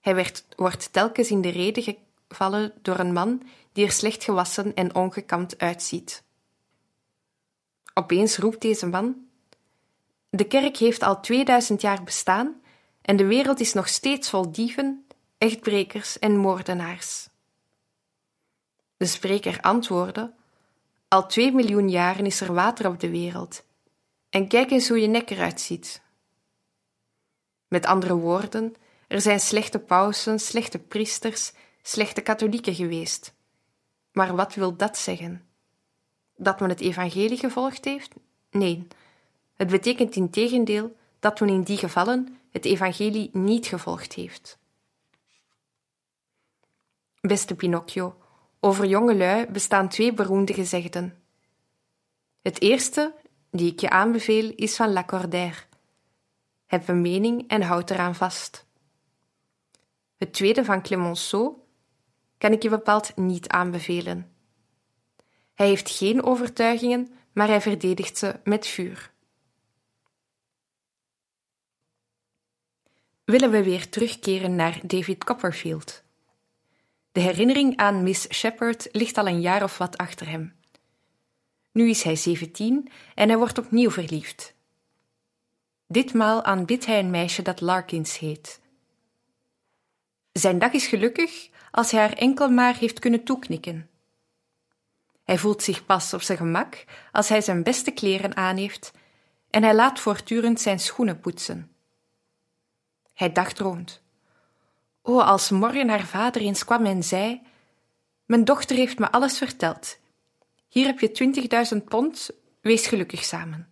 [0.00, 4.74] Hij werd, wordt telkens in de rede gevallen door een man die er slecht gewassen
[4.74, 6.24] en ongekamd uitziet.
[7.94, 9.26] Opeens roept deze man:
[10.30, 12.62] De kerk heeft al 2000 jaar bestaan
[13.02, 15.06] en de wereld is nog steeds vol dieven,
[15.38, 17.28] echtbrekers en moordenaars.
[18.96, 20.34] De spreker antwoordde:
[21.08, 23.64] Al twee miljoen jaren is er water op de wereld.
[24.30, 26.02] En kijk eens hoe je nek eruit ziet.
[27.68, 28.74] Met andere woorden,
[29.08, 31.52] er zijn slechte pausen, slechte priesters,
[31.86, 33.34] slechte katholieken geweest.
[34.12, 35.46] Maar wat wil dat zeggen?
[36.36, 38.12] Dat men het evangelie gevolgd heeft?
[38.50, 38.86] Nee,
[39.54, 44.58] het betekent in tegendeel dat men in die gevallen het evangelie niet gevolgd heeft.
[47.20, 48.16] Beste Pinocchio,
[48.60, 51.22] over jongelui bestaan twee beroemde gezegden.
[52.42, 53.14] Het eerste,
[53.50, 55.62] die ik je aanbeveel, is van Lacordaire.
[56.66, 58.66] Heb een mening en houd eraan vast.
[60.16, 61.62] Het tweede van Clemenceau
[62.38, 64.32] kan ik je bepaald niet aanbevelen.
[65.54, 69.12] Hij heeft geen overtuigingen, maar hij verdedigt ze met vuur.
[73.24, 76.02] Willen we weer terugkeren naar David Copperfield?
[77.12, 80.54] De herinnering aan Miss Shepherd ligt al een jaar of wat achter hem.
[81.72, 84.54] Nu is hij zeventien en hij wordt opnieuw verliefd.
[85.86, 88.60] Ditmaal aanbidt hij een meisje dat Larkins heet.
[90.32, 93.88] Zijn dag is gelukkig als hij haar enkel maar heeft kunnen toeknikken.
[95.24, 98.92] Hij voelt zich pas op zijn gemak als hij zijn beste kleren aan heeft
[99.50, 101.72] en hij laat voortdurend zijn schoenen poetsen.
[103.12, 104.02] Hij dagdroomt.
[105.02, 107.42] O, als morgen haar vader eens kwam en zei:
[108.24, 109.98] Mijn dochter heeft me alles verteld.
[110.68, 113.68] Hier heb je twintigduizend pond, wees gelukkig samen.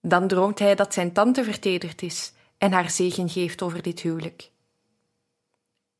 [0.00, 4.50] Dan droomt hij dat zijn tante vertederd is en haar zegen geeft over dit huwelijk.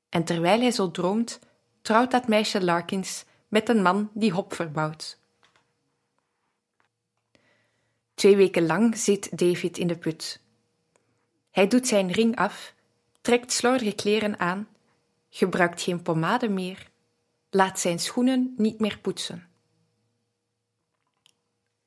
[0.08, 1.38] En terwijl hij zo droomt,
[1.82, 5.18] trouwt dat meisje Larkins met een man die hop verbouwt.
[8.14, 10.40] Twee weken lang zit David in de put.
[11.50, 12.74] Hij doet zijn ring af,
[13.20, 14.68] trekt slordige kleren aan,
[15.30, 16.90] gebruikt geen pomade meer,
[17.50, 19.48] laat zijn schoenen niet meer poetsen.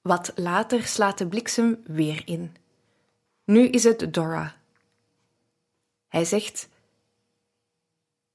[0.02, 2.56] Wat later slaat de bliksem weer in.
[3.44, 4.56] Nu is het Dora.
[6.08, 6.70] Hij zegt: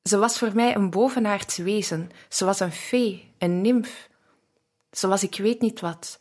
[0.09, 4.09] Ze was voor mij een bovenaards wezen, ze was een fee, een nimf.
[4.91, 6.21] Ze was ik weet niet wat,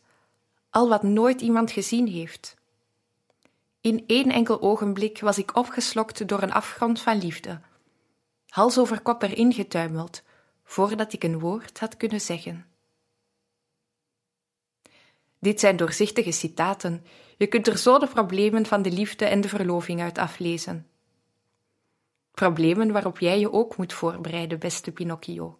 [0.70, 2.56] al wat nooit iemand gezien heeft.
[3.80, 7.60] In één enkel ogenblik was ik opgeslokt door een afgrond van liefde,
[8.48, 10.22] hals over kop erin getuimeld,
[10.64, 12.66] voordat ik een woord had kunnen zeggen.
[15.38, 17.04] Dit zijn doorzichtige citaten.
[17.36, 20.88] Je kunt er zo de problemen van de liefde en de verloving uit aflezen.
[22.34, 25.58] Problemen waarop jij je ook moet voorbereiden, beste Pinocchio.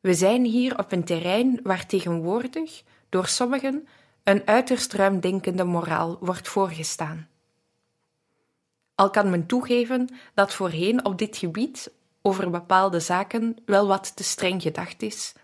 [0.00, 3.88] We zijn hier op een terrein waar tegenwoordig door sommigen
[4.24, 7.28] een uiterst ruimdenkende moraal wordt voorgestaan.
[8.94, 14.24] Al kan men toegeven dat voorheen op dit gebied over bepaalde zaken wel wat te
[14.24, 15.34] streng gedacht is,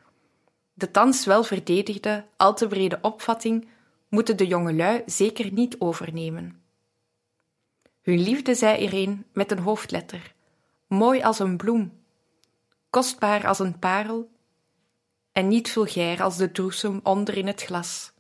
[0.74, 3.68] de thans wel verdedigde, al te brede opvatting
[4.08, 6.62] moeten de jongelui zeker niet overnemen.
[8.08, 10.34] Hun liefde zij er met een hoofdletter,
[10.86, 12.02] mooi als een bloem,
[12.90, 14.30] kostbaar als een parel
[15.32, 18.12] en niet vulgair als de droesem onder in het glas.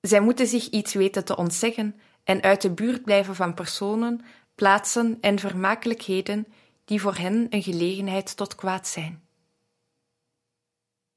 [0.00, 4.20] Zij moeten zich iets weten te ontzeggen en uit de buurt blijven van personen,
[4.54, 6.46] plaatsen en vermakelijkheden
[6.84, 9.22] die voor hen een gelegenheid tot kwaad zijn.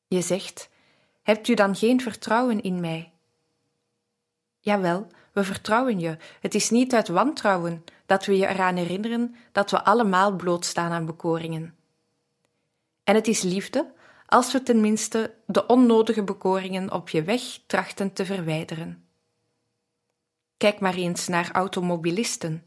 [0.07, 0.69] Je zegt:
[1.21, 3.11] Hebt u dan geen vertrouwen in mij?
[4.59, 6.17] Jawel, we vertrouwen je.
[6.39, 11.05] Het is niet uit wantrouwen dat we je eraan herinneren dat we allemaal blootstaan aan
[11.05, 11.75] bekoringen.
[13.03, 13.93] En het is liefde
[14.25, 19.05] als we tenminste de onnodige bekoringen op je weg trachten te verwijderen.
[20.57, 22.63] Kijk maar eens naar automobilisten.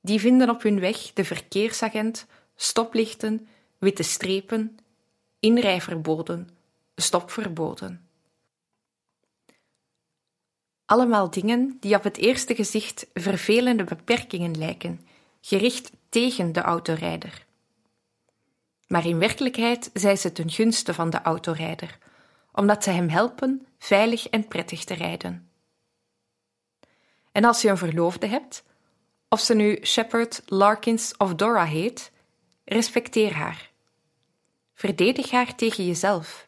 [0.00, 2.26] Die vinden op hun weg de verkeersagent,
[2.56, 3.48] stoplichten,
[3.78, 4.78] witte strepen,
[5.40, 6.48] inrijverboden,
[6.96, 8.07] stopverboden.
[10.88, 15.06] Allemaal dingen die op het eerste gezicht vervelende beperkingen lijken,
[15.40, 17.46] gericht tegen de autorijder.
[18.86, 21.98] Maar in werkelijkheid zijn ze ten gunste van de autorijder,
[22.52, 25.50] omdat ze hem helpen veilig en prettig te rijden.
[27.32, 28.64] En als je een verloofde hebt,
[29.28, 32.12] of ze nu Shepard, Larkins of Dora heet,
[32.64, 33.70] respecteer haar.
[34.74, 36.47] Verdedig haar tegen jezelf.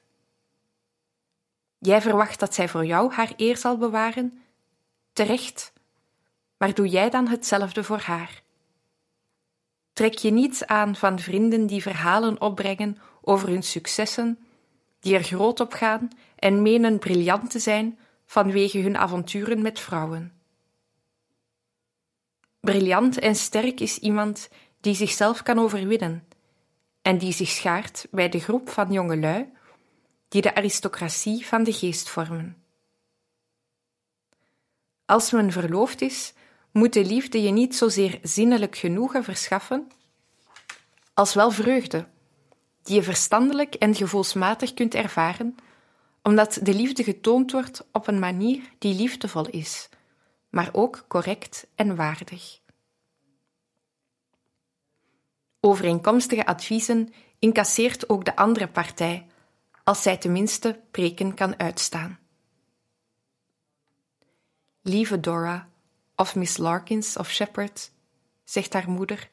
[1.82, 4.42] Jij verwacht dat zij voor jou haar eer zal bewaren?
[5.12, 5.72] Terecht.
[6.56, 8.42] Maar doe jij dan hetzelfde voor haar?
[9.92, 14.38] Trek je niets aan van vrienden die verhalen opbrengen over hun successen,
[14.98, 20.32] die er groot op gaan en menen briljant te zijn vanwege hun avonturen met vrouwen.
[22.60, 24.48] Briljant en sterk is iemand
[24.80, 26.26] die zichzelf kan overwinnen
[27.02, 29.52] en die zich schaart bij de groep van jongelui
[30.30, 32.56] die de aristocratie van de geest vormen.
[35.04, 36.32] Als men verloofd is,
[36.72, 39.90] moet de liefde je niet zozeer zinnelijk genoegen verschaffen,
[41.14, 42.06] als wel vreugde,
[42.82, 45.54] die je verstandelijk en gevoelsmatig kunt ervaren,
[46.22, 49.88] omdat de liefde getoond wordt op een manier die liefdevol is,
[50.48, 52.60] maar ook correct en waardig.
[55.60, 59.26] Overeenkomstige adviezen incasseert ook de andere partij,
[59.90, 62.18] als zij tenminste preken kan uitstaan.
[64.82, 65.68] Lieve Dora,
[66.16, 67.90] of Miss Larkins of Shepard,
[68.44, 69.28] zegt haar moeder,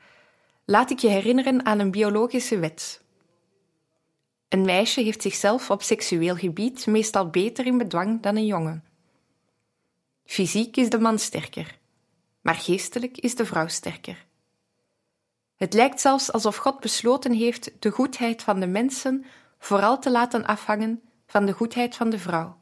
[0.65, 3.01] laat ik je herinneren aan een biologische wet.
[4.49, 8.83] Een meisje heeft zichzelf op seksueel gebied meestal beter in bedwang dan een jongen.
[10.25, 11.77] Fysiek is de man sterker,
[12.41, 14.25] maar geestelijk is de vrouw sterker.
[15.55, 19.25] Het lijkt zelfs alsof God besloten heeft de goedheid van de mensen
[19.59, 22.57] vooral te laten afhangen van de goedheid van de vrouw.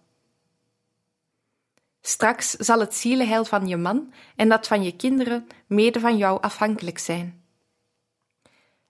[2.01, 6.41] Straks zal het zielenheil van je man en dat van je kinderen mede van jou
[6.41, 7.43] afhankelijk zijn.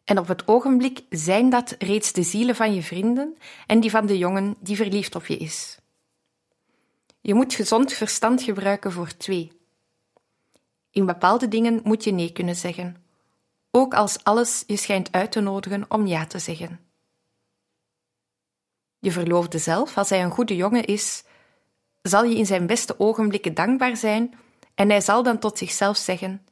[0.03, 3.37] En op het ogenblik zijn dat reeds de zielen van je vrienden
[3.67, 5.79] en die van de jongen die verliefd op je is.
[7.21, 9.51] Je moet gezond verstand gebruiken voor twee.
[10.91, 13.03] In bepaalde dingen moet je nee kunnen zeggen,
[13.71, 16.84] ook als alles je schijnt uit te nodigen om ja te zeggen.
[19.05, 21.23] Je verloofde zelf, als hij een goede jongen is,
[22.01, 24.33] zal je in zijn beste ogenblikken dankbaar zijn
[24.75, 26.45] en hij zal dan tot zichzelf zeggen: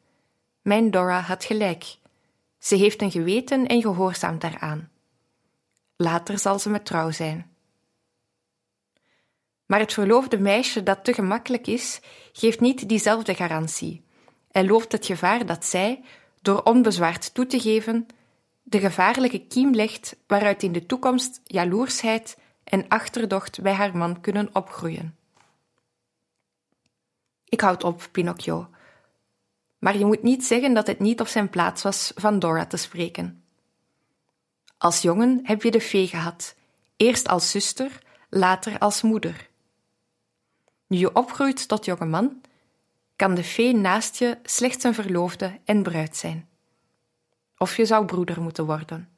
[0.61, 1.95] Mijn Dora had gelijk.
[2.59, 4.89] Ze heeft een geweten en gehoorzaamt daaraan.
[5.95, 7.51] Later zal ze me trouw zijn.
[9.65, 11.99] Maar het verloofde meisje dat te gemakkelijk is,
[12.33, 14.03] geeft niet diezelfde garantie
[14.51, 16.03] en loopt het gevaar dat zij,
[16.41, 18.07] door onbezwaard toe te geven,
[18.63, 24.49] de gevaarlijke kiem legt waaruit in de toekomst jaloersheid en achterdocht bij haar man kunnen
[24.53, 25.15] opgroeien.
[27.45, 28.69] Ik houd op, Pinocchio.
[29.79, 32.77] Maar je moet niet zeggen dat het niet op zijn plaats was van Dora te
[32.77, 33.43] spreken.
[34.77, 36.55] Als jongen heb je de fee gehad,
[36.97, 39.49] eerst als zuster, later als moeder.
[40.87, 42.41] Nu je opgroeit tot jonge man,
[43.15, 46.49] kan de fee naast je slechts een verloofde en bruid zijn.
[47.57, 49.12] Of je zou broeder moeten worden.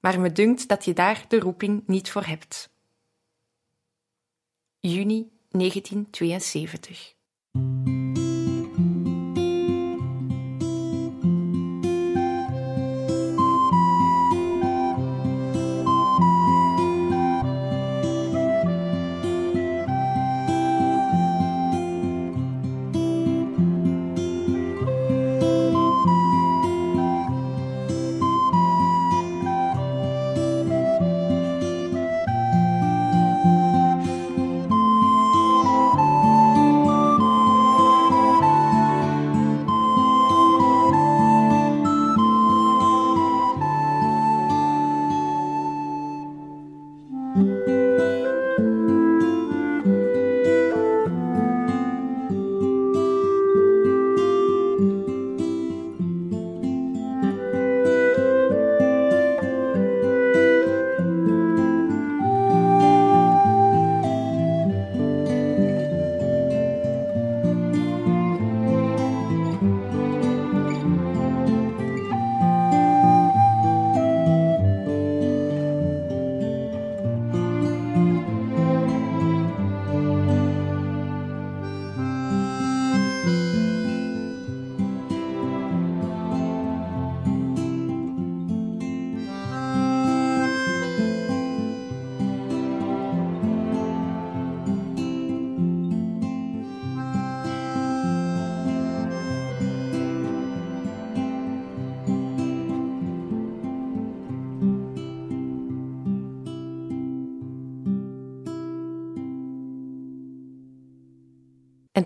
[0.00, 2.70] Maar me dunkt dat je daar de roeping niet voor hebt.
[4.80, 7.14] Juni 1972